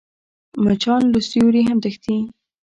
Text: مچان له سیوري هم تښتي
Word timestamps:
مچان 0.63 1.01
له 1.13 1.19
سیوري 1.29 1.61
هم 1.65 1.77
تښتي 1.83 2.17